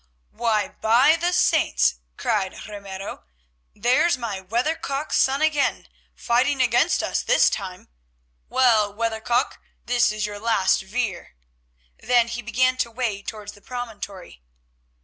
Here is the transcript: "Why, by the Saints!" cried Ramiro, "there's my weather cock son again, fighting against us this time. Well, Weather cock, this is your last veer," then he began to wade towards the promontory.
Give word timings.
"Why, 0.31 0.69
by 0.69 1.15
the 1.15 1.31
Saints!" 1.31 1.97
cried 2.17 2.65
Ramiro, 2.67 3.23
"there's 3.75 4.17
my 4.17 4.41
weather 4.41 4.75
cock 4.75 5.13
son 5.13 5.43
again, 5.43 5.87
fighting 6.15 6.59
against 6.59 7.03
us 7.03 7.21
this 7.21 7.51
time. 7.51 7.87
Well, 8.49 8.91
Weather 8.91 9.21
cock, 9.21 9.59
this 9.85 10.11
is 10.11 10.25
your 10.25 10.39
last 10.39 10.81
veer," 10.81 11.35
then 11.99 12.29
he 12.29 12.41
began 12.41 12.77
to 12.77 12.89
wade 12.89 13.27
towards 13.27 13.51
the 13.51 13.61
promontory. 13.61 14.41